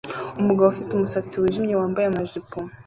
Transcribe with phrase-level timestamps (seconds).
[0.41, 2.57] Umugabo ufite umusatsi wijimye wambaye amajipo